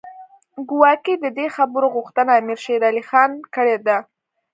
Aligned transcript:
ګواکې 0.69 1.13
د 1.23 1.25
دې 1.37 1.47
خبرو 1.55 1.87
غوښتنه 1.95 2.31
امیر 2.39 2.59
شېر 2.65 2.81
علي 2.89 3.03
خان 3.09 3.31
کړې 3.55 3.77
ده. 3.87 3.97